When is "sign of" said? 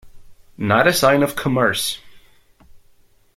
0.93-1.35